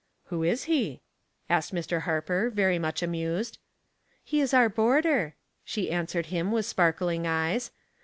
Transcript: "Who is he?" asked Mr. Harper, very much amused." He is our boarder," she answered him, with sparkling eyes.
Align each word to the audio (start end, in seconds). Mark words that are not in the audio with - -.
"Who 0.29 0.41
is 0.41 0.63
he?" 0.63 1.03
asked 1.47 1.75
Mr. 1.75 2.01
Harper, 2.09 2.49
very 2.49 2.79
much 2.79 3.03
amused." 3.03 3.59
He 4.23 4.41
is 4.41 4.51
our 4.51 4.67
boarder," 4.67 5.35
she 5.63 5.91
answered 5.91 6.25
him, 6.33 6.51
with 6.51 6.65
sparkling 6.65 7.27
eyes. 7.27 7.69